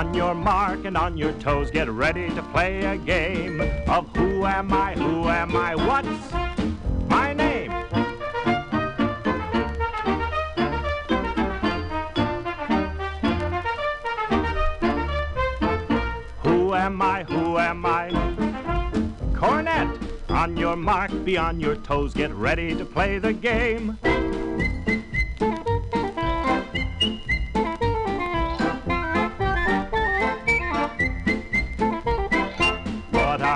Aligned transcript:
On 0.00 0.14
your 0.14 0.34
mark 0.34 0.86
and 0.86 0.96
on 0.96 1.18
your 1.18 1.32
toes, 1.32 1.70
get 1.70 1.86
ready 1.90 2.30
to 2.30 2.42
play 2.54 2.80
a 2.86 2.96
game 2.96 3.60
of 3.86 4.08
who 4.16 4.46
am 4.46 4.72
I, 4.72 4.94
who 4.94 5.28
am 5.28 5.54
I, 5.54 5.74
what's 5.74 6.32
my 7.10 7.34
name? 7.34 7.70
Who 16.44 16.74
am 16.74 17.02
I, 17.02 17.24
who 17.24 17.58
am 17.58 17.84
I? 17.84 18.08
Cornet! 19.36 20.00
On 20.30 20.56
your 20.56 20.76
mark, 20.76 21.10
be 21.26 21.36
on 21.36 21.60
your 21.60 21.76
toes, 21.76 22.14
get 22.14 22.32
ready 22.32 22.74
to 22.74 22.86
play 22.86 23.18
the 23.18 23.34
game. 23.34 23.98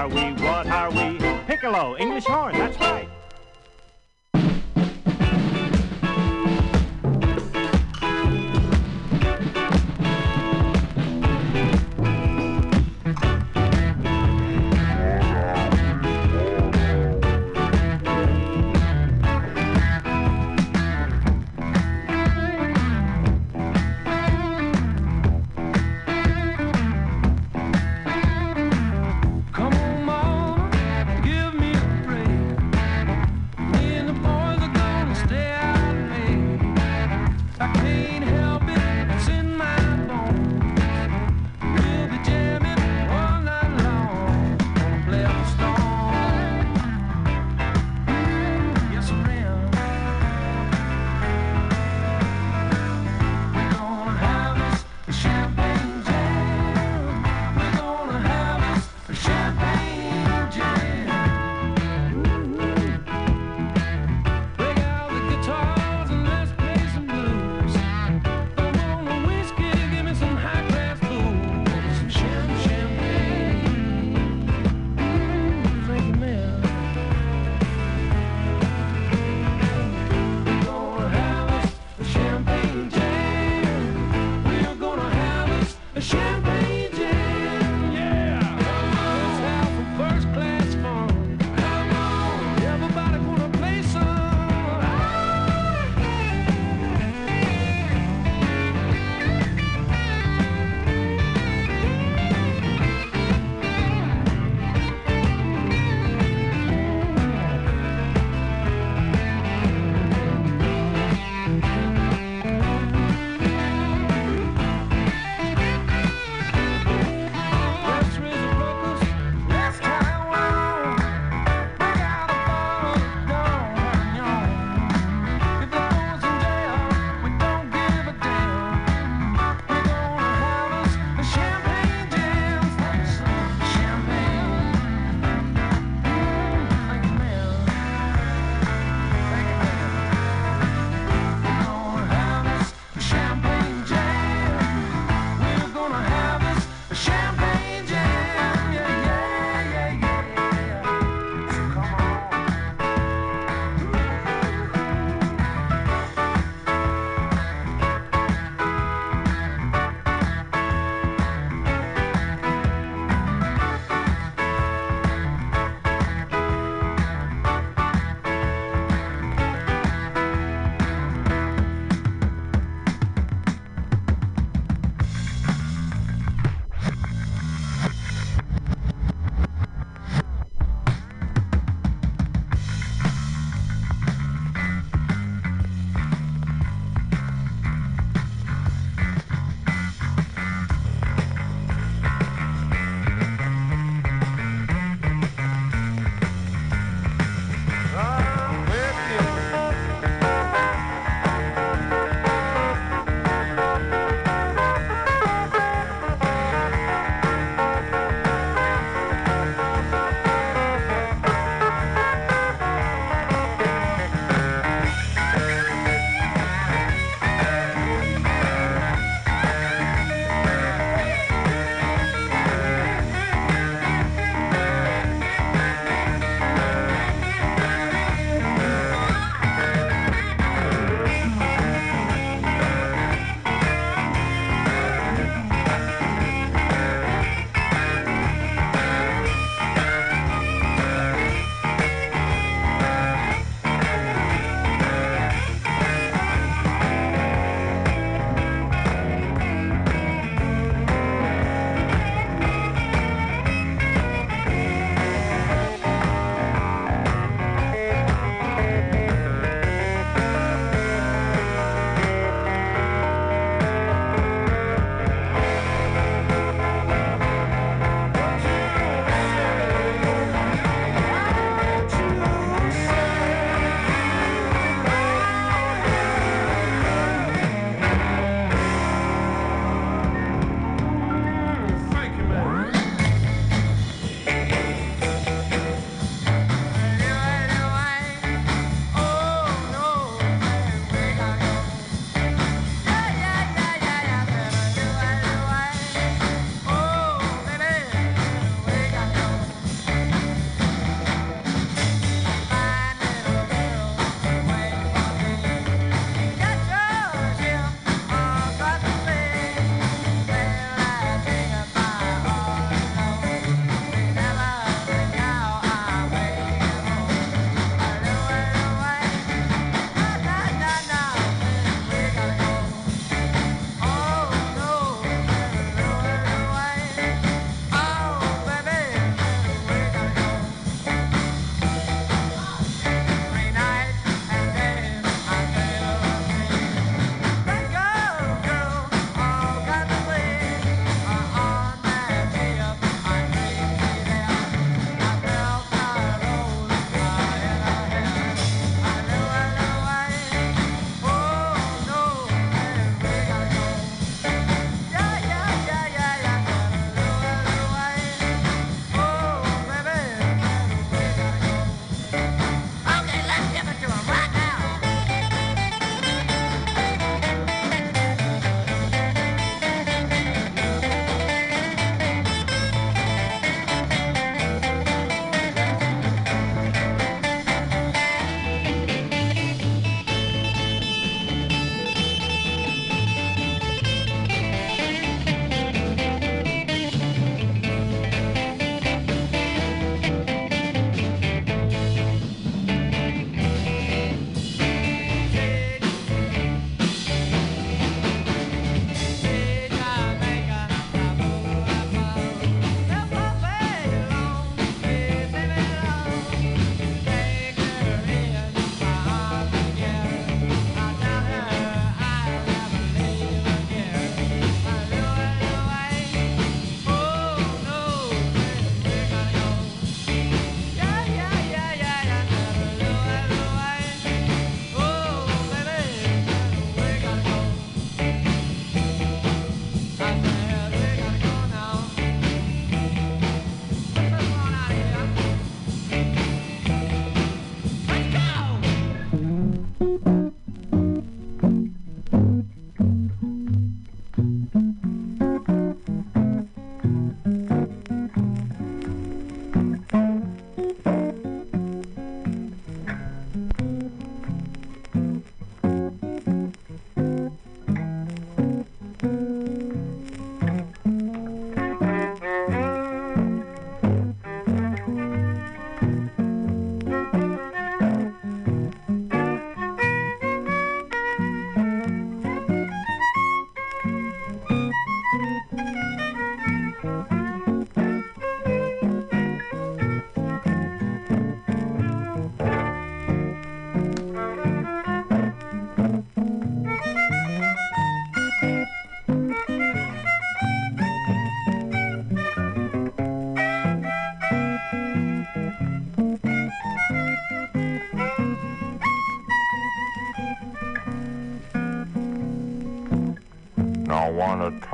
Are 0.04 0.08
we, 0.08 0.42
what 0.42 0.66
are 0.66 0.90
we? 0.90 1.18
Piccolo, 1.46 1.96
English 1.96 2.24
horn, 2.24 2.54
that's 2.54 2.78
right. 2.78 3.13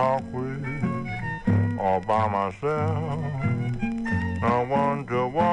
Talk 0.00 0.24
with 0.32 0.64
all 1.78 2.00
by 2.00 2.26
myself. 2.26 3.20
One 4.70 5.06
to 5.08 5.26
walk 5.28 5.49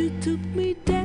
Push, 0.00 0.99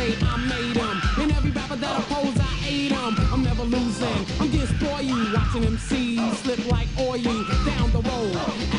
say 0.00 0.16
I 0.22 0.36
made 0.36 0.76
them. 0.76 0.96
And 1.18 1.32
every 1.32 1.50
rapper 1.50 1.76
that 1.76 1.94
I 1.98 2.02
pose, 2.12 2.38
I 2.38 2.52
ate 2.66 2.90
them. 2.90 3.14
I'm 3.32 3.42
never 3.42 3.64
losing. 3.64 4.20
I'm 4.40 4.50
getting 4.50 4.72
spoil 4.76 5.02
you. 5.02 5.34
Watching 5.34 5.78
see 5.78 6.16
slip 6.42 6.64
like 6.70 6.88
oil 6.98 7.38
down 7.70 7.90
the 7.92 8.02
road. 8.10 8.36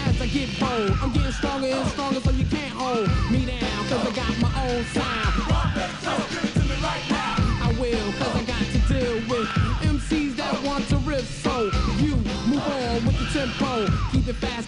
As 0.08 0.22
I 0.22 0.28
get 0.28 0.50
bold, 0.60 0.92
I'm 1.02 1.12
getting 1.12 1.32
stronger 1.32 1.68
and 1.68 1.88
stronger 1.90 2.20
so 2.22 2.32
you 2.32 2.46
can't 2.46 2.74
hold 2.74 3.08
me 3.32 3.46
down. 3.46 3.80
Cause 3.90 4.04
I 4.08 4.12
got 4.22 4.32
my 4.46 4.52
own 4.66 4.84
sound. 4.96 5.32
I 7.64 7.76
will, 7.80 8.12
cause 8.20 8.36
I 8.36 8.44
got 8.54 8.66
to 8.74 8.80
deal 8.92 9.16
with 9.30 9.48
MCs 9.94 10.36
that 10.38 10.64
want 10.64 10.88
to 10.90 10.98
riff. 10.98 11.28
So 11.44 11.72
you 11.98 12.16
move 12.48 12.68
on 12.80 13.06
with 13.06 13.18
the 13.20 13.28
tempo. 13.40 13.88
Keep 14.12 14.28
it 14.28 14.36
fast 14.36 14.61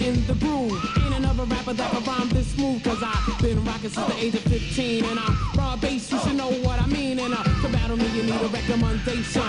in 0.00 0.26
the 0.26 0.34
groove. 0.34 0.72
Ain't 1.04 1.14
another 1.14 1.44
rapper 1.44 1.72
that 1.72 1.90
can 1.90 2.04
rhyme 2.04 2.28
this 2.30 2.48
smooth. 2.54 2.82
Cause 2.84 3.02
I've 3.02 3.38
been 3.40 3.62
rocking 3.64 3.90
since 3.90 4.06
the 4.06 4.16
age 4.16 4.34
of 4.34 4.42
15. 4.42 5.04
And 5.04 5.18
I'm 5.18 5.36
raw 5.56 5.76
bass, 5.76 6.10
you 6.10 6.18
should 6.20 6.36
know 6.36 6.50
what 6.66 6.80
I 6.80 6.86
mean. 6.86 7.18
And 7.18 7.34
uh, 7.34 7.42
to 7.42 7.68
battle 7.68 7.96
me, 7.96 8.06
you 8.16 8.22
need 8.22 8.40
a 8.40 8.48
recommendation. 8.48 9.42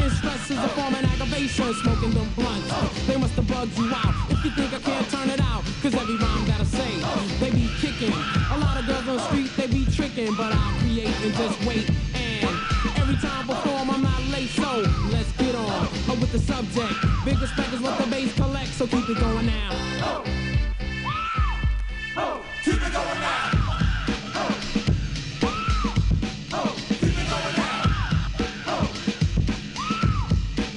And 0.00 0.12
stress 0.12 0.50
is 0.50 0.58
a 0.58 0.68
form 0.68 0.94
of 0.94 1.04
aggravation. 1.04 1.74
Smoking 1.74 2.10
them 2.10 2.28
blunts, 2.36 2.70
they 3.06 3.16
must 3.16 3.34
have 3.34 3.48
bugged 3.48 3.76
you 3.78 3.90
out. 3.92 4.14
If 4.30 4.44
you 4.44 4.50
think 4.52 4.72
I 4.72 4.80
can't 4.80 5.08
turn 5.10 5.28
it 5.30 5.40
out, 5.40 5.64
cause 5.82 5.94
every 5.94 6.16
rhyme 6.16 6.44
that 6.46 6.60
I 6.60 6.64
say, 6.64 6.92
they 7.40 7.50
be 7.50 7.68
kicking. 7.80 8.12
A 8.52 8.58
lot 8.58 8.78
of 8.78 8.86
girls 8.86 9.08
on 9.08 9.16
the 9.16 9.24
street, 9.28 9.50
they 9.56 9.66
be 9.66 9.84
tricking. 9.86 10.34
But 10.34 10.52
I 10.54 10.76
create 10.80 11.14
and 11.24 11.34
just 11.34 11.58
wait. 11.66 11.88
And 12.14 12.54
every 12.96 13.16
time 13.16 13.50
I 13.50 13.54
perform, 13.54 13.90
I'm 13.90 14.02
not 14.02 14.22
late. 14.32 14.50
So 14.50 14.82
with 16.18 16.32
the 16.32 16.38
subject. 16.38 16.94
Big 17.24 17.38
respect 17.40 17.72
is 17.72 17.80
what 17.80 17.98
the 17.98 18.06
bass 18.10 18.34
collects, 18.34 18.76
so 18.76 18.86
keep 18.86 19.08
it 19.08 19.18
going 19.18 19.46
now. 19.46 19.70
Oh, 22.16 22.42
keep 22.64 22.74
it 22.74 22.92
going 22.92 23.20
now. 23.20 23.50
Oh, 26.52 26.74
keep 26.88 27.16
it 27.18 27.28
going 27.30 27.56
now. 27.56 27.82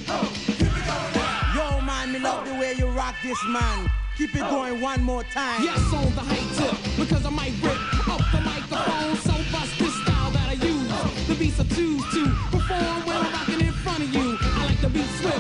Oh, 0.09 0.31
keep 0.45 0.61
it 0.61 0.85
going 0.85 1.13
now. 1.15 1.53
Yo, 1.55 1.81
man, 1.81 2.11
me 2.11 2.19
love 2.19 2.45
the 2.47 2.53
way 2.55 2.73
you 2.77 2.87
rock 2.87 3.15
this, 3.23 3.43
man. 3.47 3.89
Keep 4.17 4.35
it 4.35 4.41
going 4.41 4.79
one 4.79 5.01
more 5.01 5.23
time. 5.23 5.63
Yes, 5.63 5.79
on 5.93 6.13
the 6.13 6.21
high 6.21 6.45
tip, 6.55 6.77
because 6.97 7.25
I 7.25 7.29
might 7.31 7.53
rip 7.63 8.07
up 8.07 8.21
the 8.31 8.41
microphone. 8.41 9.15
So 9.17 9.31
bust 9.51 9.79
this 9.79 9.93
style 10.03 10.31
that 10.31 10.49
I 10.49 10.53
use. 10.53 11.27
The 11.27 11.33
beats 11.33 11.59
I 11.59 11.63
choose 11.63 12.03
to 12.13 12.52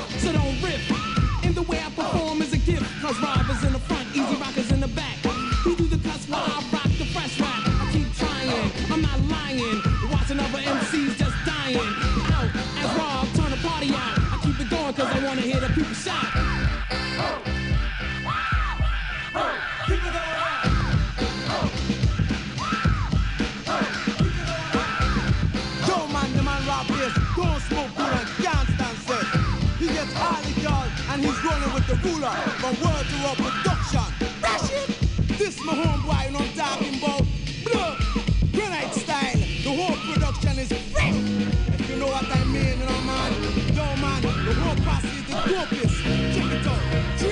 so 0.09 0.31
don't 0.31 0.61
rip. 0.61 1.02
Rolling 31.43 31.73
with 31.73 31.87
the 31.87 31.95
ruler 32.07 32.31
from 32.61 32.73
word 32.79 33.05
to 33.11 33.15
world 33.23 33.37
production. 33.37 34.07
Fresh. 34.39 34.69
This 35.37 35.59
my 35.65 35.73
homeboy, 35.73 36.31
know 36.31 36.39
I'm 36.39 36.53
talking 36.55 36.95
about. 37.03 37.23
Blood, 37.65 37.97
granite 38.53 38.93
style. 38.93 39.39
The 39.65 39.71
whole 39.77 39.97
production 40.07 40.59
is 40.59 40.71
fresh. 40.91 41.15
If 41.79 41.89
you 41.89 41.95
know 41.97 42.07
what 42.07 42.25
I 42.29 42.43
mean, 42.45 42.79
you 42.79 42.85
know, 42.85 43.01
man. 43.03 43.31
Yo, 43.75 43.83
man, 44.01 44.21
the 44.21 44.53
whole 44.53 44.79
posse 44.85 45.07
is 45.07 45.25
the 45.27 45.35
dopest. 45.51 45.95
Check 46.33 46.51
it 46.61 46.67
out. 46.67 47.22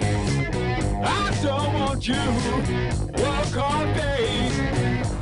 I 0.00 1.38
don't 1.42 1.74
want 1.74 2.06
you 2.06 2.14
walk 3.22 3.56
on 3.56 3.94
days. 3.94 4.60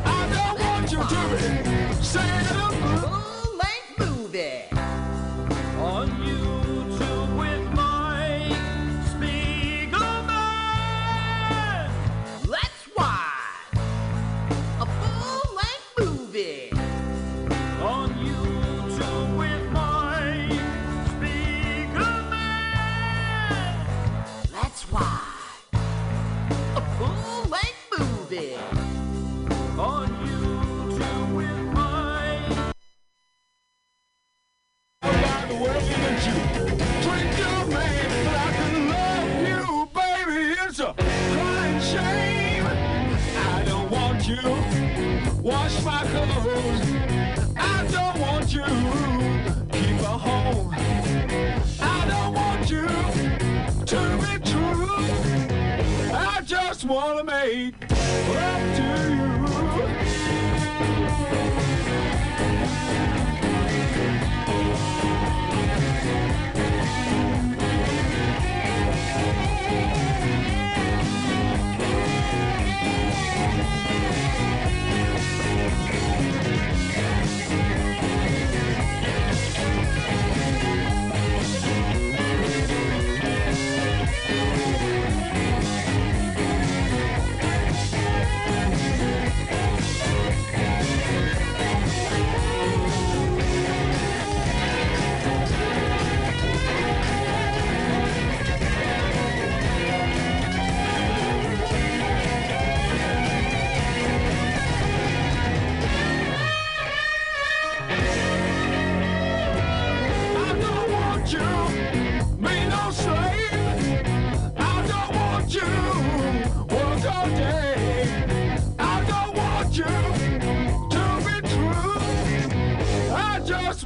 I 0.04 0.28
don't 0.34 0.60
want 0.60 0.92
you 0.92 0.98
to 0.98 1.96
be 1.98 2.04
saying 2.04 2.46
you 44.42 44.50
wash 45.42 45.82
my 45.82 46.04
clothes. 46.04 46.82
I 47.56 47.86
don't 47.90 48.20
want 48.20 48.52
you 48.52 48.64
keep 49.72 50.00
a 50.00 50.18
home. 50.26 50.74
I 51.80 52.06
don't 52.08 52.34
want 52.34 52.70
you 52.70 52.86
to 53.92 54.00
be 54.24 54.50
true. 54.50 54.88
I 56.14 56.42
just 56.44 56.84
wanna 56.84 57.24
make. 57.24 57.74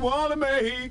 Wanna 0.01 0.37
make 0.37 0.90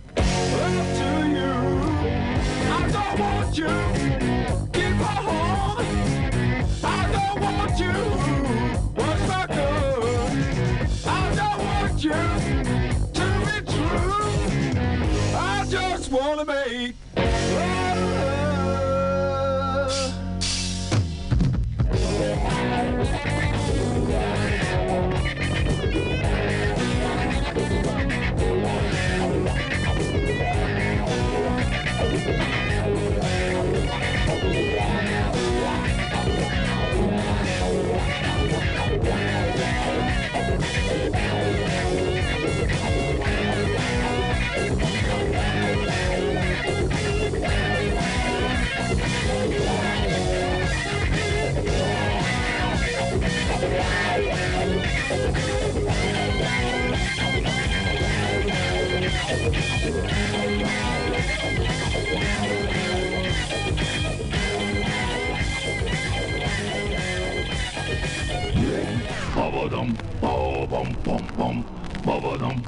babadam, 69.59 69.91
babam 70.21 70.95
pam 71.03 71.23
pam, 71.35 71.63
babadam, 72.05 72.63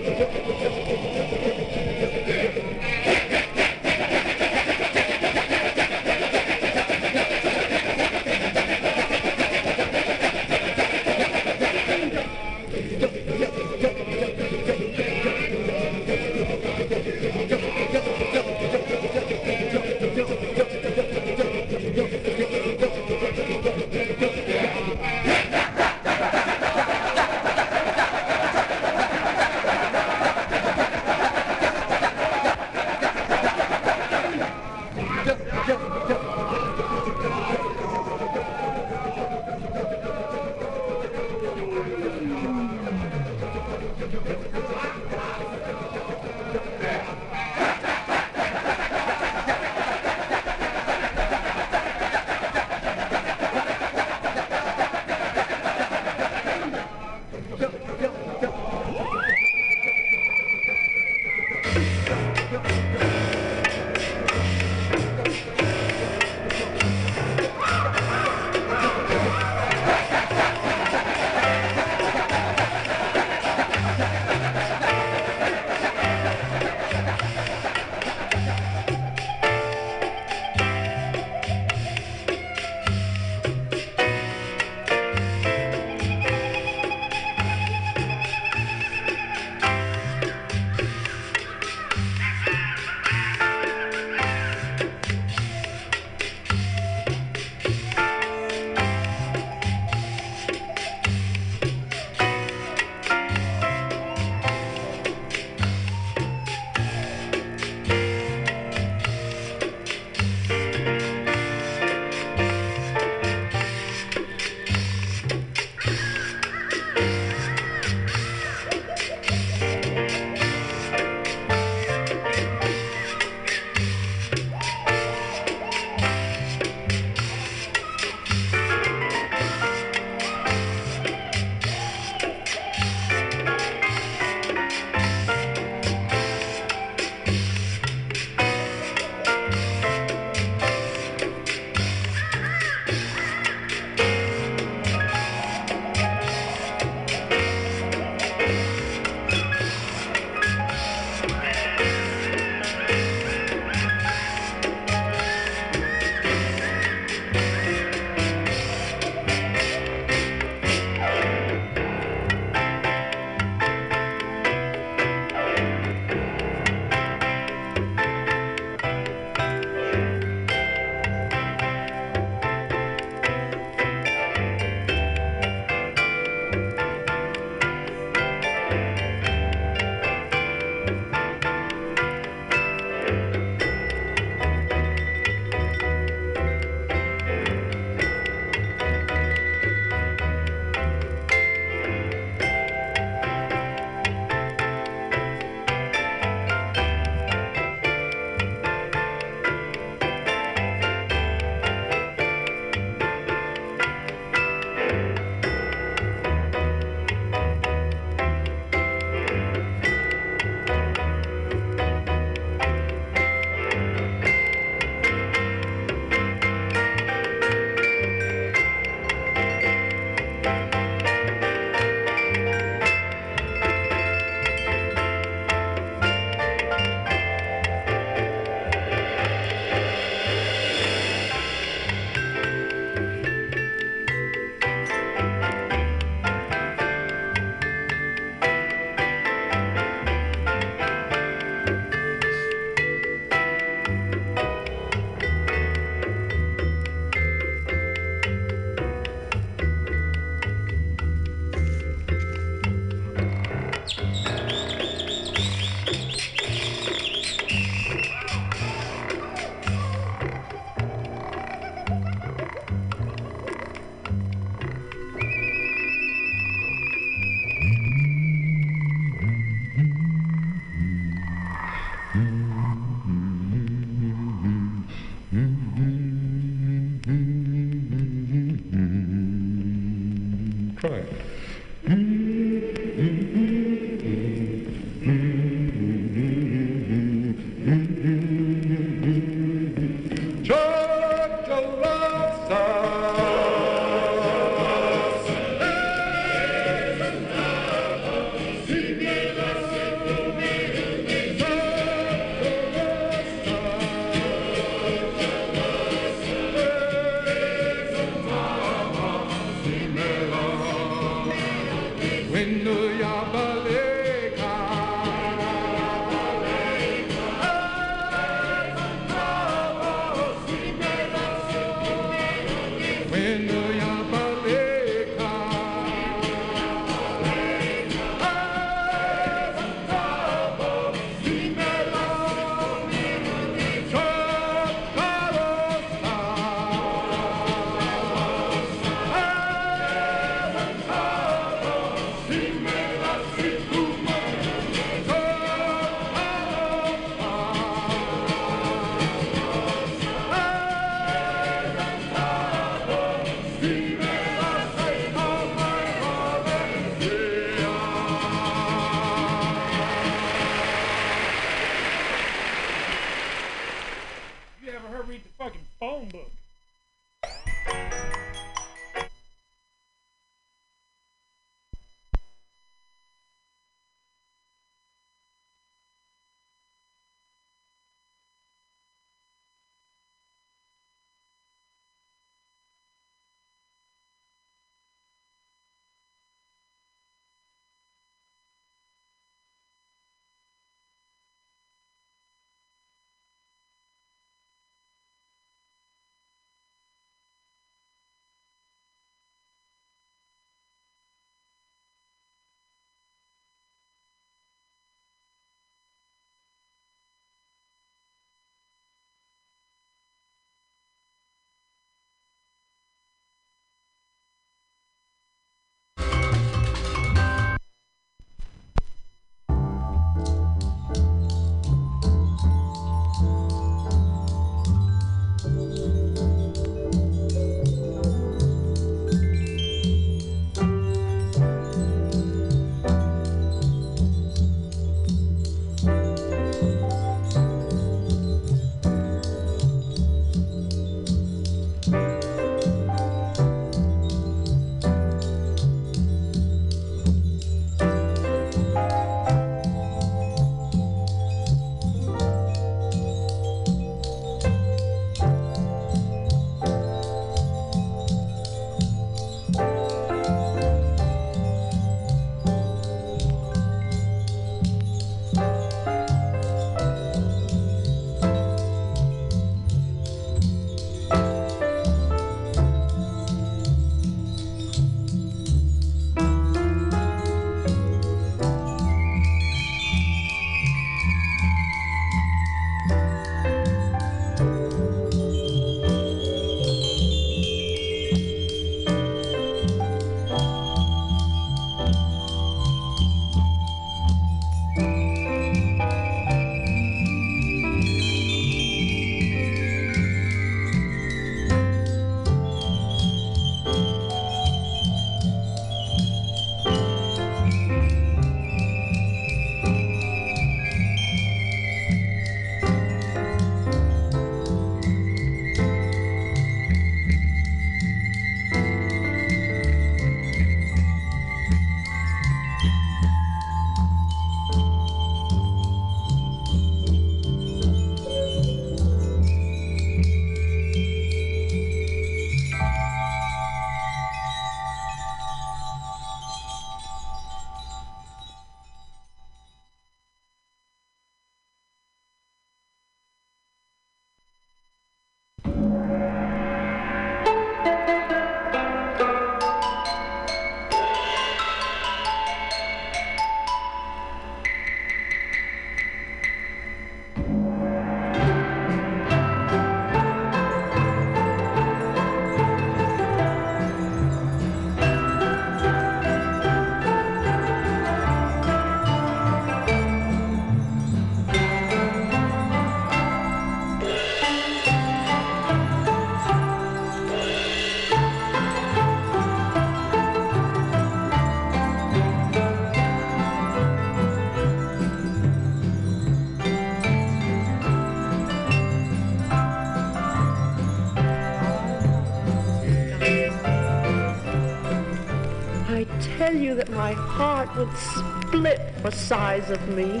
tell 596.30 596.40
you 596.40 596.54
that 596.54 596.70
my 596.70 596.92
heart 596.92 597.48
would 597.56 597.76
split 597.76 598.60
for 598.80 598.90
size 598.92 599.50
of 599.50 599.68
me. 599.70 600.00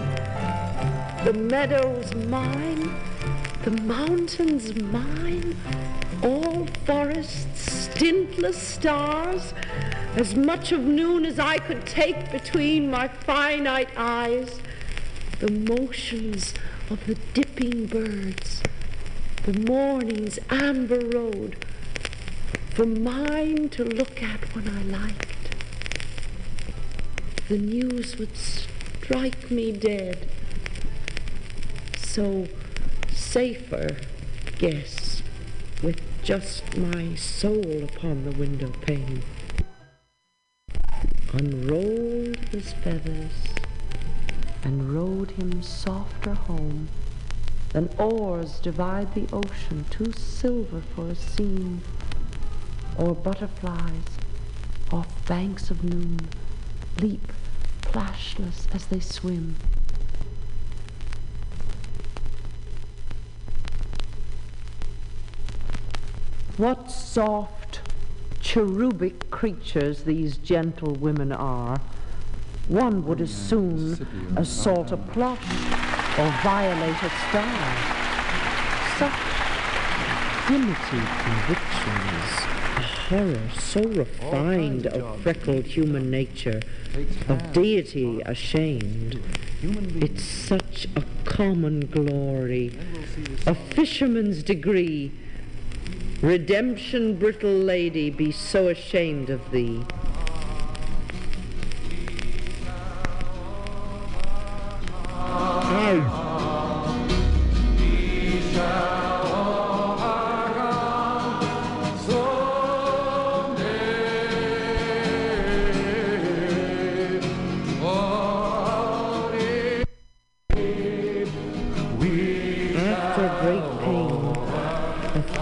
The 1.24 1.32
meadow's 1.32 2.14
mine, 2.14 2.94
the 3.64 3.72
mountains 3.72 4.72
mine, 4.76 5.56
all 6.22 6.68
forests, 6.86 7.88
stintless 7.90 8.56
stars, 8.56 9.54
as 10.14 10.36
much 10.36 10.70
of 10.70 10.82
noon 10.82 11.26
as 11.26 11.40
I 11.40 11.58
could 11.58 11.84
take 11.84 12.30
between 12.30 12.88
my 12.88 13.08
finite 13.08 13.90
eyes, 13.96 14.60
the 15.40 15.50
motions 15.50 16.54
of 16.90 17.04
the 17.06 17.16
dipping 17.34 17.86
birds, 17.86 18.62
the 19.46 19.58
morning's 19.58 20.38
amber 20.48 21.00
road, 21.06 21.56
for 22.74 22.86
mine 22.86 23.68
to 23.70 23.82
look 23.82 24.22
at 24.22 24.54
when 24.54 24.68
I 24.68 24.82
liked. 24.82 25.29
The 27.50 27.58
news 27.58 28.16
would 28.16 28.36
strike 28.36 29.50
me 29.50 29.72
dead. 29.72 30.28
So 31.98 32.46
safer, 33.12 33.96
guess, 34.56 35.20
with 35.82 36.00
just 36.22 36.76
my 36.76 37.16
soul 37.16 37.82
upon 37.82 38.22
the 38.22 38.30
window 38.30 38.70
pane. 38.82 39.24
Unrolled 41.32 42.36
his 42.52 42.72
feathers 42.72 43.48
and 44.62 44.94
rowed 44.94 45.32
him 45.32 45.60
softer 45.60 46.34
home 46.34 46.88
than 47.70 47.90
oars 47.98 48.60
divide 48.60 49.12
the 49.12 49.26
ocean, 49.32 49.86
too 49.90 50.12
silver 50.12 50.82
for 50.94 51.08
a 51.08 51.16
seam, 51.16 51.82
or 52.96 53.12
butterflies 53.12 54.04
off 54.92 55.26
banks 55.26 55.68
of 55.68 55.82
noon 55.82 56.20
leap 57.00 57.32
plashless 57.92 58.68
as 58.72 58.86
they 58.86 59.00
swim. 59.00 59.56
What 66.56 66.90
soft, 66.90 67.80
cherubic 68.40 69.30
creatures 69.30 70.04
these 70.04 70.36
gentle 70.36 70.94
women 70.94 71.32
are. 71.32 71.80
One 72.68 73.04
would 73.06 73.20
as 73.20 73.34
soon 73.34 74.06
assault 74.36 74.92
a 74.92 74.96
plush 74.96 75.42
or 76.16 76.30
violate 76.42 77.02
a 77.02 77.10
star. 77.28 77.76
Such 78.98 79.12
primitive 80.46 81.08
convictions, 81.24 82.59
a 83.10 83.16
horror 83.16 83.50
so 83.58 83.82
refined 83.82 84.86
of 84.86 85.20
freckled 85.20 85.64
human 85.64 86.10
nature, 86.10 86.60
of 87.28 87.52
deity 87.52 88.20
ashamed. 88.22 89.20
It's 89.62 90.24
such 90.24 90.86
a 90.96 91.04
common 91.24 91.80
glory, 91.86 92.72
a 93.46 93.54
fisherman's 93.54 94.42
degree. 94.42 95.12
Redemption, 96.22 97.18
brittle 97.18 97.50
lady, 97.50 98.10
be 98.10 98.30
so 98.30 98.68
ashamed 98.68 99.30
of 99.30 99.50
thee. 99.50 99.84
After 108.62 109.09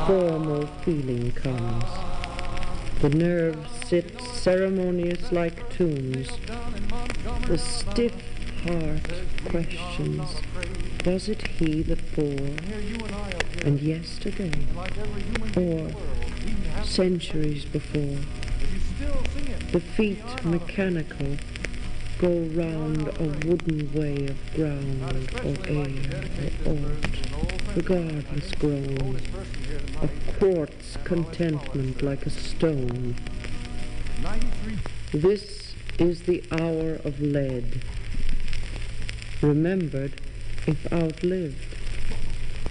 formal 0.09 0.67
feeling 0.87 1.31
comes. 1.33 1.85
The 3.03 3.11
nerves 3.11 3.69
sit 3.87 4.19
ceremonious 4.23 5.31
like 5.31 5.69
tombs. 5.69 6.31
The 7.47 7.59
stiff 7.59 8.15
heart 8.63 9.03
questions, 9.51 10.31
was 11.05 11.29
it 11.29 11.47
he 11.47 11.83
that 11.83 12.01
bore? 12.17 12.57
And 13.67 13.83
yesterday, 13.83 14.53
or 15.55 15.91
centuries 16.85 17.67
before? 17.67 18.17
The 19.73 19.81
feet 19.81 20.43
mechanical 20.43 21.37
go 22.19 22.49
round 22.53 23.07
a 23.07 23.47
wooden 23.47 23.93
way 23.93 24.27
of 24.27 24.55
ground 24.55 25.31
or 25.45 25.55
air 25.69 26.25
or 26.67 26.73
aught, 26.73 27.77
regardless 27.77 28.51
grown, 28.55 29.21
of 30.03 30.11
quartz 30.39 30.97
contentment 31.05 32.03
like 32.03 32.27
a 32.27 32.31
stone. 32.31 33.15
This 35.13 35.75
is 36.01 36.23
the 36.23 36.43
hour 36.51 36.95
of 37.05 37.21
lead, 37.21 37.83
remembered 39.41 40.21
if 40.67 40.93
outlived, 40.93 41.77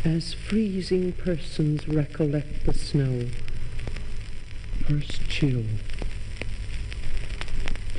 as 0.04 0.34
freezing 0.34 1.14
persons 1.14 1.88
recollect 1.88 2.66
the 2.66 2.74
snow. 2.74 3.28
First 4.86 5.30
chill, 5.30 5.64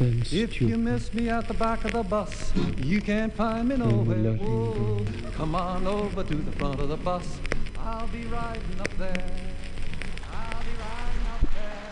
If 0.00 0.60
you 0.60 0.78
miss 0.78 1.12
me 1.12 1.28
at 1.28 1.48
the 1.48 1.54
back 1.54 1.84
of 1.84 1.90
the 1.90 2.04
bus, 2.04 2.52
you 2.76 3.00
can't 3.00 3.34
find 3.34 3.68
me 3.68 3.74
mm, 3.74 3.78
nowhere. 3.80 4.34
Whoa, 4.34 5.04
come 5.32 5.56
on 5.56 5.88
over 5.88 6.22
to 6.22 6.34
the 6.36 6.52
front 6.52 6.78
of 6.78 6.88
the 6.88 6.96
bus. 6.96 7.40
I'll 7.76 8.06
be 8.06 8.22
riding 8.26 8.80
up 8.80 8.96
there. 8.96 9.24
I'll 10.32 10.62
be 10.62 10.70
riding 10.78 11.26
up 11.34 11.40
there. 11.52 11.82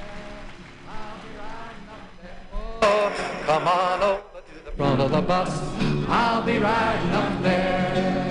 I'll 0.88 1.18
be 1.18 1.30
riding 1.36 1.88
up 1.90 2.06
there. 2.22 2.46
Oh, 2.52 3.12
come 3.44 3.66
on 3.66 4.02
over 4.02 4.40
to 4.46 4.64
the 4.64 4.70
front 4.70 5.00
of 5.00 5.10
the 5.10 5.22
bus. 5.22 5.60
I'll 6.08 6.42
be 6.44 6.58
riding 6.58 7.10
up 7.10 7.42
there. 7.42 8.30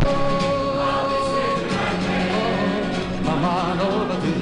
I'll 0.00 1.08
be 1.08 1.18
sitting 1.30 1.76
right 1.76 2.00
there. 2.08 2.32
Oh, 2.34 3.22
come 3.22 3.44
on 3.44 3.80
over 3.80 4.16
to 4.20 4.39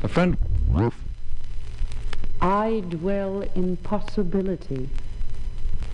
A 0.00 0.08
friend. 0.08 0.36
Roof. 0.70 0.94
I 2.40 2.84
dwell 2.88 3.42
in 3.56 3.78
possibility, 3.78 4.90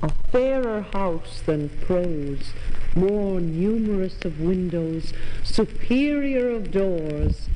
a 0.03 0.11
fairer 0.31 0.83
house 0.83 1.41
than 1.47 1.71
prose, 1.87 2.53
more 2.95 3.41
numerous 3.41 4.23
of 4.27 4.41
windows, 4.41 5.15
superior 5.43 6.51
of 6.51 6.71
doors, 6.71 7.49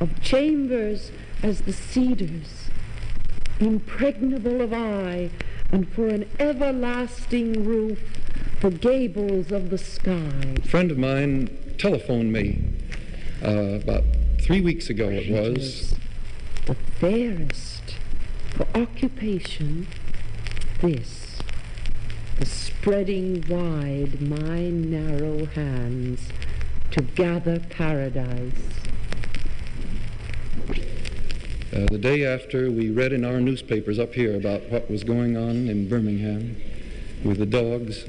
of 0.00 0.20
chambers 0.20 1.12
as 1.44 1.60
the 1.60 1.72
cedars, 1.72 2.70
impregnable 3.60 4.62
of 4.62 4.72
eye, 4.72 5.30
and 5.70 5.88
for 5.92 6.08
an 6.08 6.28
everlasting 6.40 7.64
roof, 7.64 8.00
the 8.60 8.70
gables 8.70 9.52
of 9.52 9.70
the 9.70 9.78
sky. 9.78 10.56
A 10.56 10.68
friend 10.68 10.90
of 10.90 10.98
mine 10.98 11.76
telephoned 11.78 12.32
me 12.32 12.64
uh, 13.44 13.78
about 13.82 14.02
three 14.44 14.60
weeks 14.60 14.90
ago, 14.90 15.08
it 15.08 15.30
was. 15.30 15.94
The 16.66 16.74
fairest 17.00 17.94
for 18.50 18.66
occupation, 18.74 19.86
this, 20.82 21.38
the 22.38 22.44
spreading 22.44 23.42
wide 23.48 24.20
my 24.20 24.68
narrow 24.68 25.46
hands 25.46 26.28
to 26.90 27.00
gather 27.00 27.58
paradise. 27.58 28.52
Uh, 31.72 31.86
the 31.90 31.98
day 31.98 32.26
after, 32.26 32.70
we 32.70 32.90
read 32.90 33.14
in 33.14 33.24
our 33.24 33.40
newspapers 33.40 33.98
up 33.98 34.12
here 34.12 34.36
about 34.36 34.64
what 34.64 34.90
was 34.90 35.04
going 35.04 35.38
on 35.38 35.68
in 35.68 35.88
Birmingham 35.88 36.60
with 37.24 37.38
the 37.38 37.46
dogs. 37.46 38.04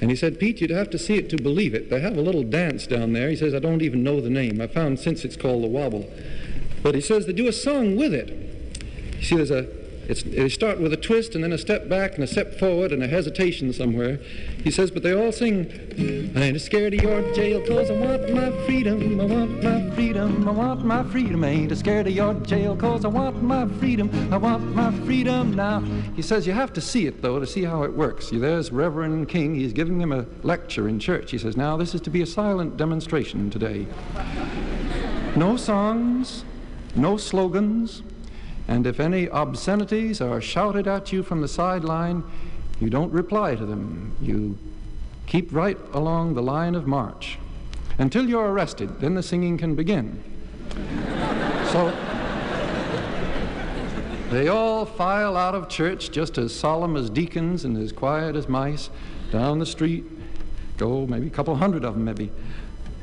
And 0.00 0.10
he 0.10 0.16
said, 0.16 0.38
Pete, 0.38 0.60
you'd 0.60 0.70
have 0.70 0.90
to 0.90 0.98
see 0.98 1.16
it 1.16 1.28
to 1.30 1.36
believe 1.36 1.74
it. 1.74 1.90
They 1.90 2.00
have 2.00 2.16
a 2.16 2.20
little 2.20 2.44
dance 2.44 2.86
down 2.86 3.12
there. 3.12 3.28
He 3.30 3.36
says, 3.36 3.54
I 3.54 3.58
don't 3.58 3.82
even 3.82 4.02
know 4.02 4.20
the 4.20 4.30
name. 4.30 4.60
I 4.60 4.68
found 4.68 5.00
since 5.00 5.24
it's 5.24 5.36
called 5.36 5.64
the 5.64 5.68
Wobble. 5.68 6.08
But 6.82 6.94
he 6.94 7.00
says 7.00 7.26
they 7.26 7.32
do 7.32 7.48
a 7.48 7.52
song 7.52 7.96
with 7.96 8.14
it. 8.14 8.28
You 9.18 9.22
see, 9.22 9.36
there's 9.36 9.50
a, 9.50 9.66
It's, 10.08 10.22
they 10.22 10.48
start 10.48 10.80
with 10.80 10.94
a 10.94 10.96
twist 10.96 11.34
and 11.34 11.44
then 11.44 11.52
a 11.52 11.58
step 11.58 11.86
back 11.86 12.14
and 12.14 12.24
a 12.24 12.26
step 12.26 12.58
forward 12.58 12.92
and 12.92 13.02
a 13.02 13.06
hesitation 13.06 13.74
somewhere. 13.74 14.18
He 14.64 14.70
says, 14.70 14.90
but 14.90 15.02
they 15.02 15.12
all 15.12 15.32
sing, 15.32 15.70
I 16.34 16.44
ain't 16.44 16.60
scared 16.62 16.94
of 16.94 17.02
your 17.02 17.34
jail 17.34 17.60
cause 17.66 17.90
I 17.90 17.94
want 17.94 18.32
my 18.32 18.50
freedom, 18.64 19.20
I 19.20 19.24
want 19.26 19.62
my 19.62 19.90
freedom, 19.94 20.48
I 20.48 20.50
want 20.50 20.84
my 20.84 21.04
freedom. 21.04 21.44
I 21.44 21.48
ain't 21.48 21.76
scared 21.76 22.06
of 22.06 22.14
your 22.14 22.32
jail 22.34 22.74
cause 22.74 23.04
I 23.04 23.08
want 23.08 23.42
my 23.42 23.68
freedom, 23.78 24.10
I 24.32 24.38
want 24.38 24.74
my 24.74 24.92
freedom 25.04 25.52
now. 25.54 25.80
He 26.16 26.22
says 26.22 26.46
you 26.46 26.54
have 26.54 26.72
to 26.72 26.80
see 26.80 27.06
it 27.06 27.20
though 27.20 27.38
to 27.38 27.46
see 27.46 27.64
how 27.64 27.82
it 27.82 27.92
works. 27.92 28.30
There's 28.30 28.72
Reverend 28.72 29.28
King, 29.28 29.54
he's 29.54 29.74
giving 29.74 30.00
him 30.00 30.12
a 30.12 30.24
lecture 30.42 30.88
in 30.88 30.98
church. 30.98 31.32
He 31.32 31.38
says, 31.38 31.54
now 31.54 31.76
this 31.76 31.94
is 31.94 32.00
to 32.00 32.10
be 32.10 32.22
a 32.22 32.26
silent 32.26 32.78
demonstration 32.78 33.50
today. 33.50 33.86
No 35.36 35.58
songs, 35.58 36.44
no 36.96 37.18
slogans, 37.18 38.02
and 38.68 38.86
if 38.86 39.00
any 39.00 39.28
obscenities 39.30 40.20
are 40.20 40.40
shouted 40.42 40.86
at 40.86 41.10
you 41.10 41.22
from 41.22 41.40
the 41.40 41.48
sideline, 41.48 42.22
you 42.80 42.90
don't 42.90 43.10
reply 43.10 43.54
to 43.54 43.64
them. 43.64 44.14
You 44.20 44.58
keep 45.26 45.52
right 45.52 45.78
along 45.94 46.34
the 46.34 46.42
line 46.42 46.74
of 46.74 46.86
march 46.86 47.38
until 47.98 48.28
you're 48.28 48.52
arrested. 48.52 49.00
Then 49.00 49.14
the 49.14 49.22
singing 49.22 49.56
can 49.56 49.74
begin. 49.74 50.22
so 51.72 51.96
they 54.30 54.48
all 54.48 54.84
file 54.84 55.38
out 55.38 55.54
of 55.54 55.70
church 55.70 56.10
just 56.10 56.36
as 56.36 56.54
solemn 56.54 56.96
as 56.96 57.08
deacons 57.08 57.64
and 57.64 57.76
as 57.78 57.90
quiet 57.90 58.36
as 58.36 58.46
mice 58.46 58.90
down 59.32 59.58
the 59.58 59.66
street. 59.66 60.04
Go 60.76 61.06
maybe 61.06 61.26
a 61.26 61.30
couple 61.30 61.56
hundred 61.56 61.84
of 61.84 61.94
them, 61.94 62.04
maybe. 62.04 62.30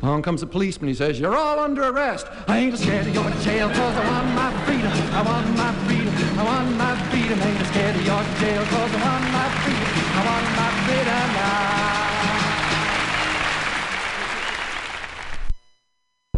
Along 0.01 0.21
comes 0.21 0.41
the 0.41 0.47
policeman. 0.47 0.87
He 0.89 0.93
says, 0.93 1.19
You're 1.19 1.35
all 1.35 1.59
under 1.59 1.83
arrest. 1.83 2.27
I 2.47 2.59
ain't 2.59 2.77
scared 2.77 3.05
to 3.05 3.11
go 3.11 3.23
to 3.23 3.39
jail 3.41 3.69
cause 3.69 3.95
I 3.95 4.09
want 4.09 4.35
my 4.35 4.51
freedom. 4.65 4.91
I 4.91 5.21
want 5.21 5.57
my 5.57 5.73
freedom. 5.87 6.13
I 6.39 6.43
want 6.43 6.75
my 6.77 6.95
freedom. 7.09 7.39
I 7.41 7.47
Ain't 7.47 7.67
scared 7.67 7.95
of 7.95 8.05
your 8.05 8.23
jail 8.39 8.63
cause 8.65 8.93
I 8.93 8.99
want 9.07 9.31
my 9.31 9.49
freedom. 9.63 9.89
I 10.13 10.21
want 10.29 10.45
my 10.59 10.69
freedom 10.85 11.27
now. 11.33 11.65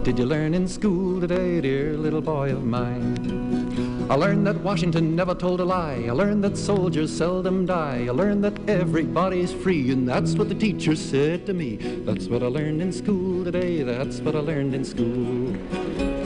Did 0.04 0.20
you 0.20 0.26
learn 0.26 0.54
in 0.54 0.68
school 0.68 1.20
today, 1.20 1.60
dear 1.60 1.98
little 1.98 2.22
boy 2.22 2.52
of 2.52 2.64
mine? 2.64 3.57
I 4.10 4.16
learned 4.16 4.48
that 4.48 4.62
Washington 4.62 5.18
never 5.18 5.36
told 5.36 5.60
a 5.60 5.66
lie. 5.66 6.06
I 6.08 6.12
learned 6.12 6.42
that 6.46 6.56
soldiers 6.56 7.12
seldom 7.16 7.66
die. 7.66 8.06
I 8.08 8.12
learned 8.12 8.42
that 8.46 8.58
everybody's 8.70 9.52
free, 9.52 9.92
and 9.92 10.08
that's 10.08 10.36
what 10.36 10.48
the 10.48 10.56
teacher 10.56 10.96
said 10.96 11.46
to 11.48 11.54
me. 11.54 11.76
That's 12.06 12.28
what 12.28 12.42
I 12.42 12.46
learned 12.46 12.82
in 12.82 12.94
school 12.94 13.44
today. 13.44 13.84
That's 13.84 14.22
what 14.22 14.34
I 14.34 14.40
learned 14.40 14.74
in 14.76 14.86
school. 14.86 16.17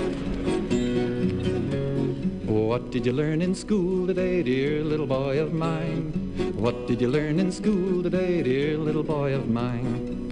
What 2.51 2.91
did 2.91 3.05
you 3.05 3.13
learn 3.13 3.41
in 3.41 3.55
school 3.55 4.05
today, 4.05 4.43
dear 4.43 4.83
little 4.83 5.07
boy 5.07 5.39
of 5.39 5.53
mine? 5.53 6.11
What 6.57 6.85
did 6.85 6.99
you 6.99 7.07
learn 7.07 7.39
in 7.39 7.49
school 7.49 8.03
today, 8.03 8.43
dear 8.43 8.77
little 8.77 9.03
boy 9.03 9.33
of 9.33 9.47
mine? 9.47 10.27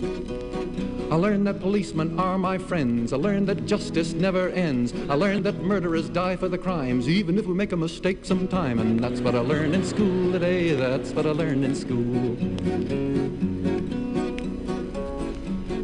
I 1.09 1.15
learned 1.15 1.47
that 1.47 1.61
policemen 1.61 2.19
are 2.19 2.37
my 2.37 2.57
friends. 2.57 3.13
I 3.13 3.15
learned 3.15 3.47
that 3.47 3.65
justice 3.65 4.11
never 4.11 4.49
ends. 4.49 4.93
I 5.09 5.13
learned 5.13 5.45
that 5.45 5.63
murderers 5.63 6.09
die 6.09 6.35
for 6.35 6.49
the 6.49 6.57
crimes, 6.57 7.07
even 7.07 7.37
if 7.37 7.45
we 7.45 7.53
make 7.53 7.71
a 7.71 7.77
mistake 7.77 8.25
sometime. 8.25 8.79
And 8.79 8.99
that's 8.99 9.21
what 9.21 9.33
I 9.33 9.39
learned 9.39 9.73
in 9.73 9.85
school 9.85 10.33
today. 10.33 10.75
That's 10.75 11.11
what 11.11 11.25
I 11.25 11.31
learned 11.31 11.63
in 11.63 11.73
school. 11.73 12.35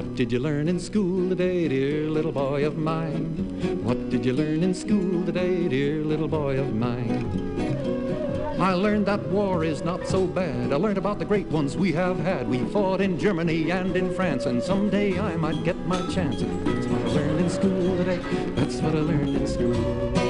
What 0.00 0.14
did 0.14 0.32
you 0.32 0.38
learn 0.38 0.66
in 0.66 0.80
school 0.80 1.28
today, 1.28 1.68
dear 1.68 2.08
little 2.08 2.32
boy 2.32 2.64
of 2.64 2.78
mine? 2.78 3.82
What 3.84 4.08
did 4.08 4.24
you 4.24 4.32
learn 4.32 4.62
in 4.62 4.72
school 4.72 5.26
today, 5.26 5.68
dear 5.68 6.02
little 6.02 6.26
boy 6.26 6.58
of 6.58 6.74
mine? 6.74 8.56
I 8.58 8.72
learned 8.72 9.04
that 9.04 9.20
war 9.26 9.62
is 9.62 9.84
not 9.84 10.08
so 10.08 10.26
bad. 10.26 10.72
I 10.72 10.76
learned 10.76 10.96
about 10.96 11.18
the 11.18 11.26
great 11.26 11.48
ones 11.48 11.76
we 11.76 11.92
have 11.92 12.18
had. 12.18 12.48
We 12.48 12.64
fought 12.70 13.02
in 13.02 13.18
Germany 13.18 13.70
and 13.70 13.94
in 13.94 14.14
France, 14.14 14.46
and 14.46 14.62
someday 14.62 15.20
I 15.20 15.36
might 15.36 15.62
get 15.64 15.76
my 15.86 16.00
chance. 16.06 16.40
That's 16.40 16.86
what 16.86 17.02
I 17.02 17.08
learned 17.16 17.40
in 17.40 17.50
school 17.50 17.96
today. 17.98 18.20
That's 18.54 18.76
what 18.76 18.94
I 18.94 19.00
learned 19.00 19.36
in 19.36 19.46
school. 19.46 20.29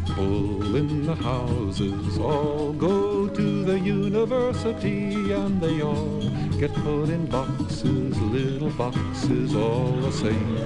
people 0.15 0.75
in 0.75 1.05
the 1.05 1.15
houses 1.15 2.17
all 2.17 2.73
go 2.73 3.27
to 3.29 3.63
the 3.63 3.79
university 3.79 5.31
and 5.31 5.61
they 5.61 5.81
all 5.81 6.19
get 6.59 6.73
put 6.75 7.09
in 7.09 7.25
boxes, 7.27 8.19
little 8.19 8.69
boxes 8.71 9.55
all 9.55 9.91
the 9.91 10.11
same. 10.11 10.57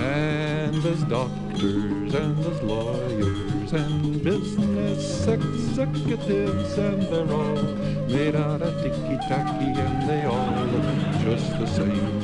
And 0.00 0.74
there's 0.82 1.04
doctors 1.04 2.14
and 2.14 2.36
there's 2.42 2.62
lawyers 2.62 3.72
and 3.72 4.22
business 4.22 5.26
executives 5.26 6.78
and 6.78 7.02
they're 7.02 7.34
all 7.34 7.62
made 8.08 8.36
out 8.36 8.62
of 8.62 8.82
ticky-tacky 8.82 9.78
and 9.80 10.08
they 10.08 10.24
all 10.24 10.64
look 10.72 11.22
just 11.22 11.50
the 11.58 11.66
same. 11.66 12.23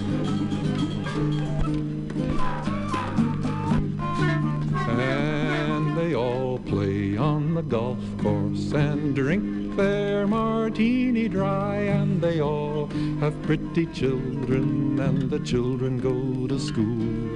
Golf 7.70 7.98
course 8.18 8.72
and 8.72 9.14
drink 9.14 9.76
their 9.76 10.26
martini 10.26 11.28
dry. 11.28 11.76
And 11.76 12.20
they 12.20 12.40
all 12.40 12.88
have 13.20 13.40
pretty 13.42 13.86
children, 13.86 14.98
and 14.98 15.30
the 15.30 15.38
children 15.38 15.98
go 15.98 16.48
to 16.48 16.58
school. 16.58 17.30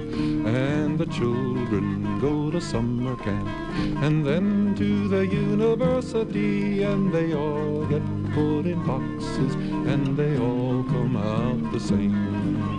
And 0.45 0.99
the 0.99 1.05
children 1.05 2.19
go 2.19 2.51
to 2.51 2.59
summer 2.59 3.15
camp, 3.15 3.49
and 4.03 4.25
then 4.25 4.75
to 4.75 5.07
the 5.07 5.25
university. 5.25 6.83
And 6.83 7.13
they 7.13 7.33
all 7.33 7.85
get 7.85 8.03
put 8.33 8.65
in 8.65 8.83
boxes, 8.85 9.55
and 9.55 10.17
they 10.17 10.37
all 10.37 10.83
come 10.83 11.15
out 11.15 11.71
the 11.71 11.79
same. 11.79 12.74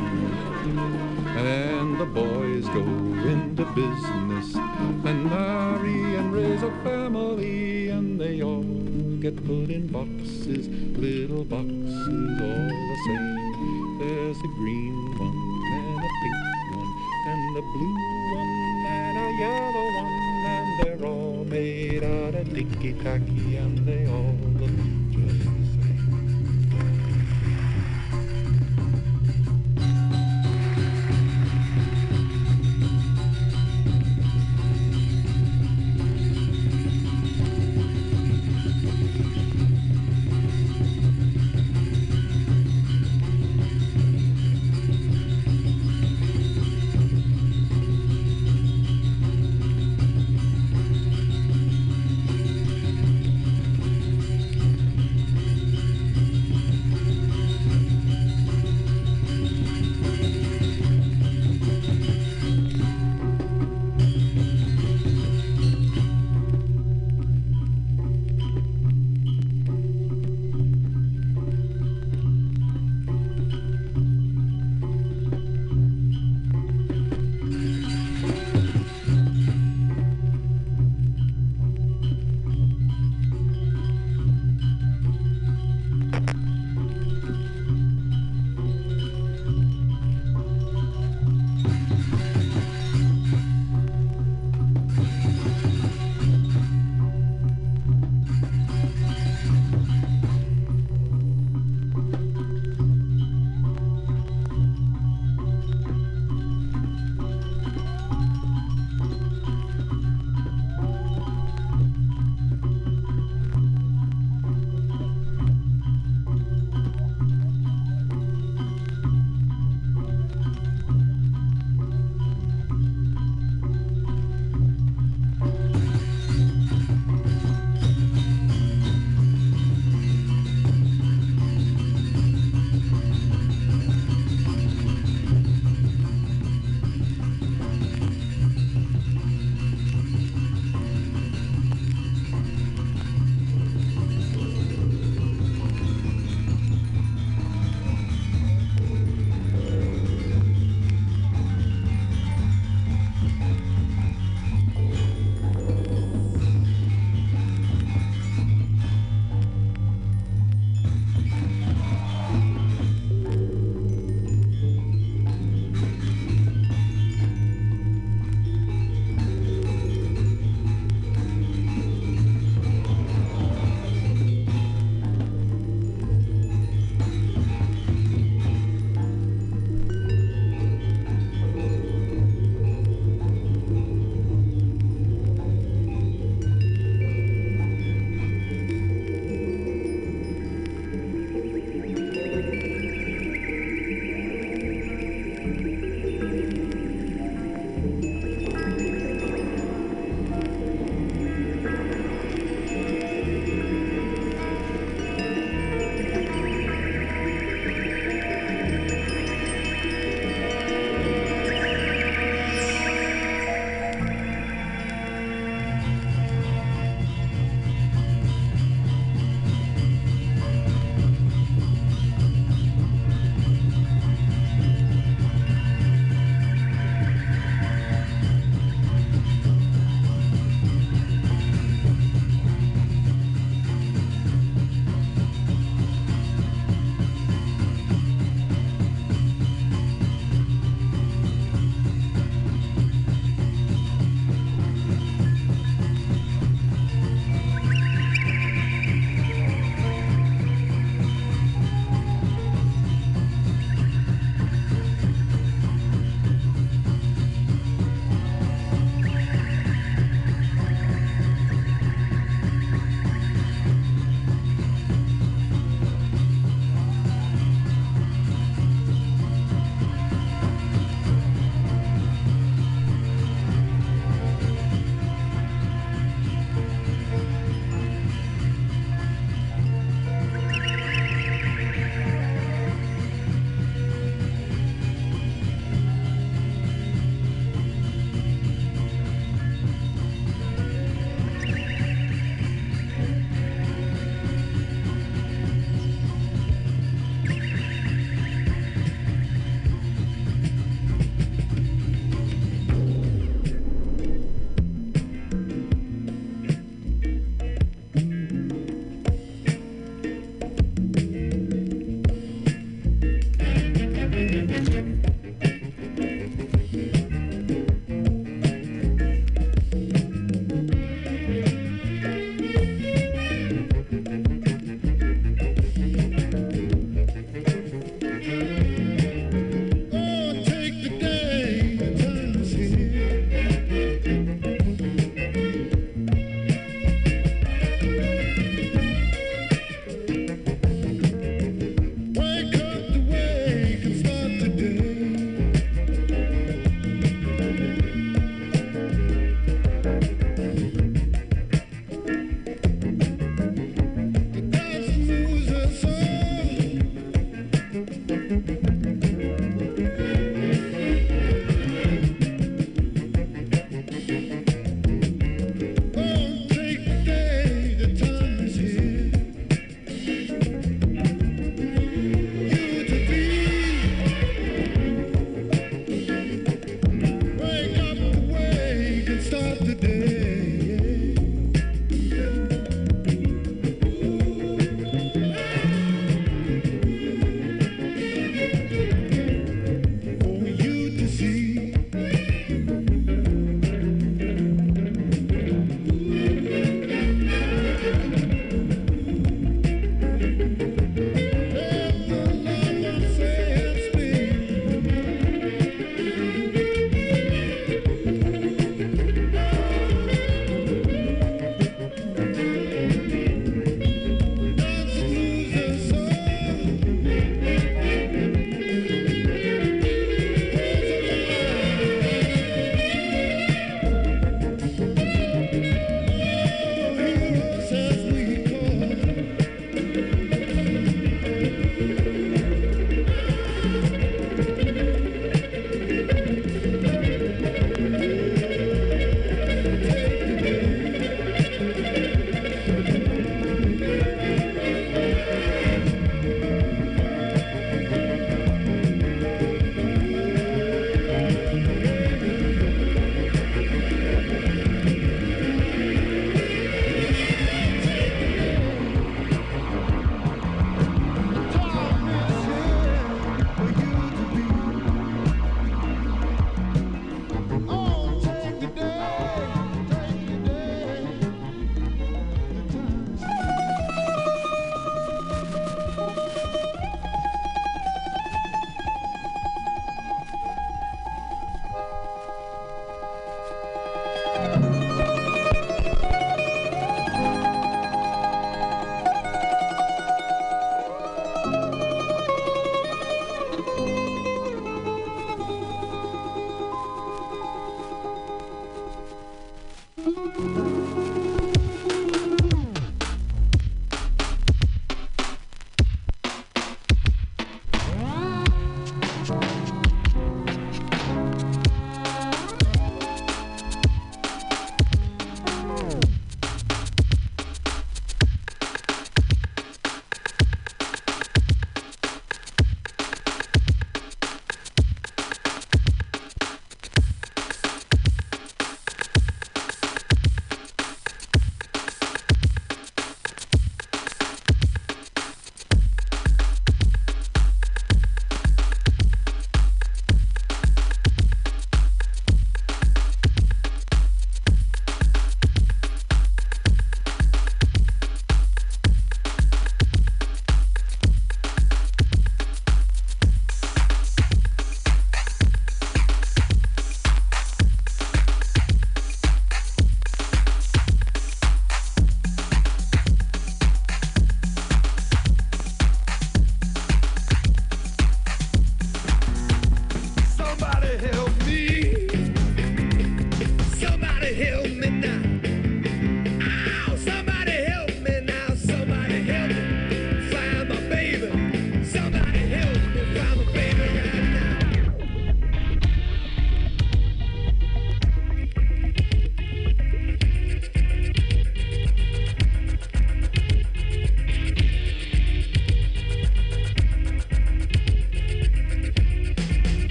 And 1.36 2.00
the 2.00 2.06
boys 2.06 2.64
go 2.68 2.80
into 2.80 3.64
business 3.74 4.54
and 4.54 5.26
marry 5.26 6.16
and 6.16 6.32
raise 6.32 6.62
a 6.62 6.70
family, 6.82 7.90
and 7.90 8.18
they 8.18 8.42
all 8.42 8.62
get 9.20 9.36
put 9.46 9.70
in 9.70 9.86
boxes, 9.88 10.68
little 10.96 11.44
boxes 11.44 12.40
all 12.40 12.68
the 12.90 12.96
same. 13.06 13.98
There's 13.98 14.38
a 14.38 14.48
green 14.58 14.96
one 15.18 15.36
and 15.72 15.98
a 15.98 16.10
pink 16.22 16.40
one 16.74 16.92
and 17.28 17.56
a 17.56 17.62
blue 17.62 17.96
one 18.34 18.52
and 18.88 19.16
a 19.18 19.28
yellow 19.38 19.86
one, 20.02 20.12
and 20.46 20.68
they're 20.80 21.04
all 21.06 21.44
made 21.44 22.02
out 22.02 22.34
of 22.34 22.54
ticky-tacky, 22.54 23.56
and 23.56 23.86
they 23.86 24.06
all 24.06 24.34
look 24.58 24.95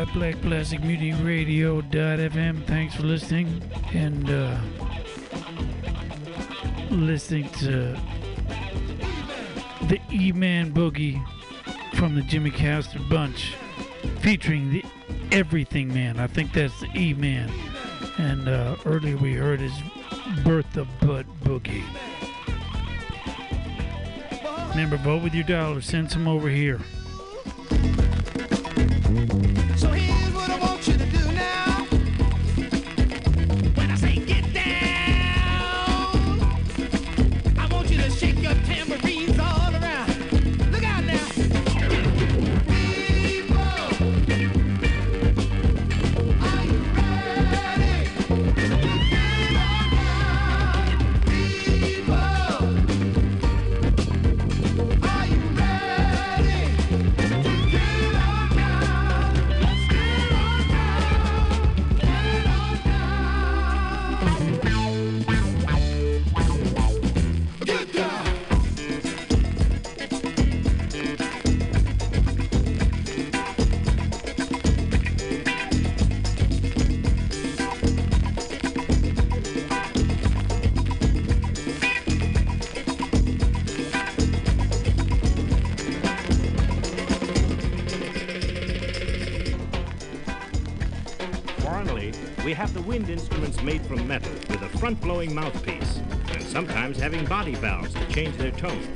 at 0.00 0.10
Black 0.14 0.40
Plastic 0.40 0.82
Mutiny 0.82 1.12
Radio.fm. 1.12 2.64
Thanks 2.64 2.94
for 2.94 3.02
listening 3.02 3.62
and 3.92 4.30
uh, 4.30 4.58
listening 6.90 7.50
to 7.58 7.94
the 9.88 10.00
E 10.10 10.32
Man 10.32 10.72
Boogie 10.72 11.22
from 11.96 12.14
the 12.14 12.22
Jimmy 12.22 12.50
Castor 12.50 12.98
Bunch 13.10 13.56
featuring 14.20 14.70
the 14.70 14.82
Everything 15.32 15.92
Man. 15.92 16.18
I 16.18 16.28
think 16.28 16.54
that's 16.54 16.80
the 16.80 16.88
E 16.96 17.12
Man. 17.12 17.52
And 18.16 18.48
uh, 18.48 18.76
earlier 18.86 19.18
we 19.18 19.34
heard 19.34 19.60
his 19.60 19.74
Bertha 20.44 20.86
Butt 21.02 21.26
Boogie. 21.44 21.84
Remember, 24.70 24.96
vote 24.96 25.22
with 25.22 25.34
your 25.34 25.44
dollar. 25.44 25.82
Send 25.82 26.10
some 26.10 26.26
over 26.26 26.48
here. 26.48 26.80
made 93.62 93.82
from 93.82 94.06
metal 94.06 94.32
with 94.48 94.62
a 94.62 94.78
front-blowing 94.78 95.34
mouthpiece, 95.34 96.00
and 96.32 96.42
sometimes 96.42 96.98
having 96.98 97.24
body 97.26 97.54
valves 97.54 97.92
to 97.94 98.06
change 98.06 98.36
their 98.36 98.50
tones. 98.52 98.86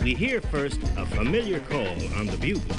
We 0.00 0.14
hear 0.14 0.40
first 0.40 0.80
a 0.96 1.06
familiar 1.06 1.60
call 1.60 1.88
on 2.14 2.26
the 2.26 2.36
bugle. 2.40 2.76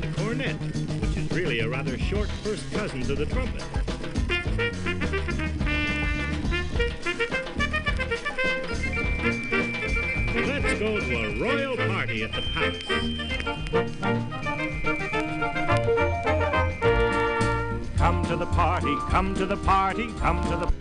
The 0.00 0.08
cornet, 0.16 0.56
which 1.00 1.16
is 1.16 1.30
really 1.32 1.60
a 1.60 1.68
rather 1.68 1.96
short 1.98 2.28
first 2.42 2.70
cousin 2.72 3.02
to 3.02 3.14
the 3.14 3.26
trumpet. 3.26 3.62
Come 19.14 19.32
to 19.32 19.46
the 19.46 19.56
party, 19.58 20.12
come 20.18 20.42
to 20.50 20.56
the. 20.56 20.73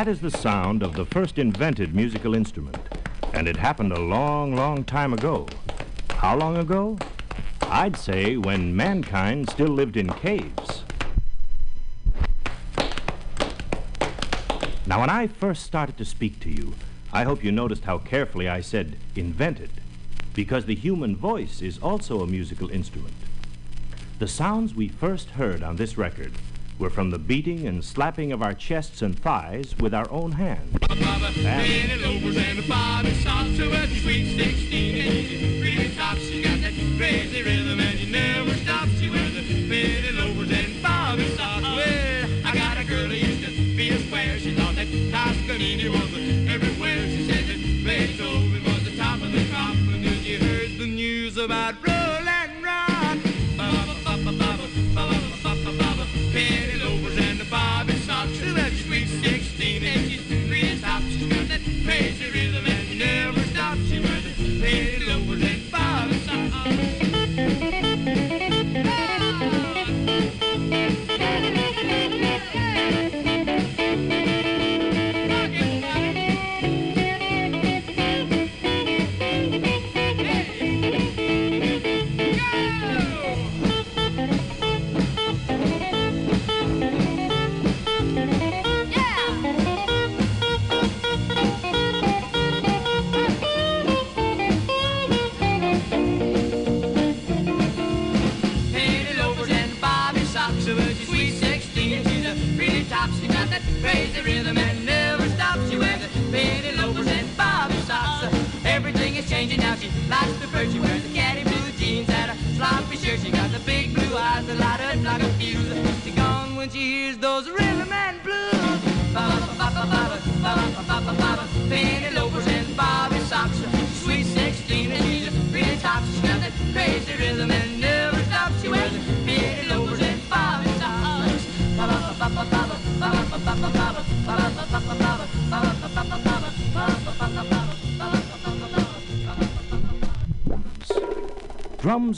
That 0.00 0.08
is 0.08 0.22
the 0.22 0.30
sound 0.30 0.82
of 0.82 0.94
the 0.94 1.04
first 1.04 1.38
invented 1.38 1.94
musical 1.94 2.34
instrument. 2.34 2.78
And 3.34 3.46
it 3.46 3.58
happened 3.58 3.92
a 3.92 4.00
long, 4.00 4.56
long 4.56 4.82
time 4.82 5.12
ago. 5.12 5.46
How 6.08 6.38
long 6.38 6.56
ago? 6.56 6.96
I'd 7.64 7.98
say 7.98 8.38
when 8.38 8.74
mankind 8.74 9.50
still 9.50 9.68
lived 9.68 9.98
in 9.98 10.08
caves. 10.14 10.84
Now, 14.86 15.00
when 15.00 15.10
I 15.10 15.26
first 15.26 15.64
started 15.64 15.98
to 15.98 16.06
speak 16.06 16.40
to 16.40 16.50
you, 16.50 16.72
I 17.12 17.24
hope 17.24 17.44
you 17.44 17.52
noticed 17.52 17.84
how 17.84 17.98
carefully 17.98 18.48
I 18.48 18.62
said 18.62 18.96
invented, 19.14 19.82
because 20.32 20.64
the 20.64 20.74
human 20.74 21.14
voice 21.14 21.60
is 21.60 21.76
also 21.76 22.22
a 22.22 22.26
musical 22.26 22.70
instrument. 22.70 23.16
The 24.18 24.28
sounds 24.28 24.74
we 24.74 24.88
first 24.88 25.32
heard 25.32 25.62
on 25.62 25.76
this 25.76 25.98
record 25.98 26.32
were 26.80 26.90
from 26.90 27.10
the 27.10 27.18
beating 27.18 27.66
and 27.66 27.84
slapping 27.84 28.32
of 28.32 28.42
our 28.42 28.54
chests 28.54 29.02
and 29.02 29.16
thighs 29.18 29.76
with 29.78 29.92
our 29.92 30.10
own 30.10 30.32
hands. 30.32 30.76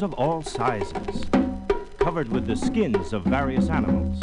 of 0.00 0.14
all 0.14 0.42
sizes, 0.42 1.26
covered 1.98 2.28
with 2.28 2.46
the 2.46 2.56
skins 2.56 3.12
of 3.12 3.24
various 3.24 3.68
animals. 3.68 4.18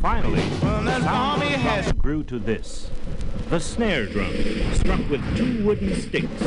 Finally, 0.00 0.40
the 0.60 1.00
sound 1.00 1.98
grew 1.98 2.22
to 2.22 2.38
this. 2.38 2.88
The 3.50 3.60
snare 3.60 4.06
drum, 4.06 4.32
struck 4.74 5.00
with 5.10 5.36
two 5.36 5.66
wooden 5.66 5.94
sticks, 5.94 6.42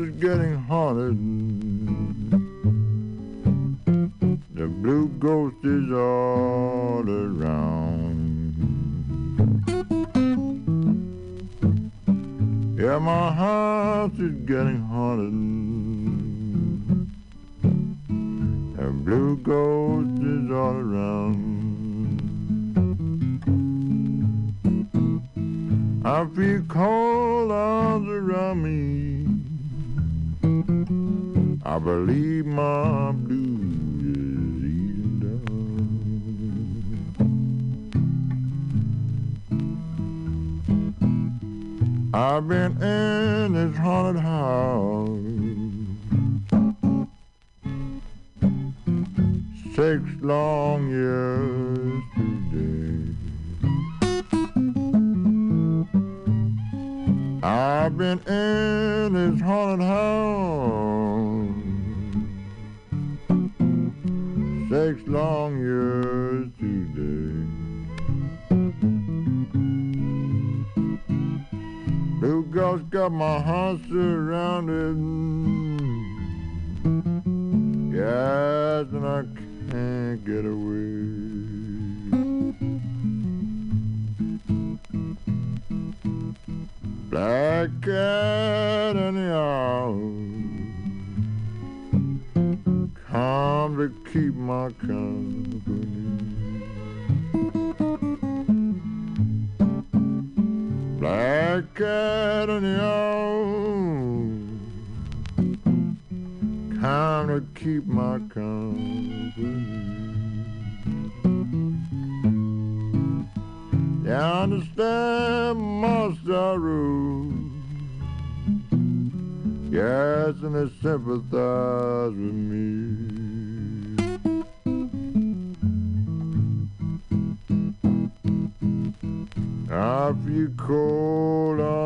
is 0.00 0.10
getting 0.20 0.54
haunted. 0.54 1.27